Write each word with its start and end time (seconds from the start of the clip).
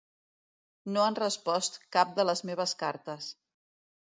No 0.95 1.03
han 1.09 1.17
respost 1.19 1.77
cap 1.97 2.17
de 2.21 2.25
les 2.31 2.43
meves 2.51 2.75
cartes. 2.83 3.29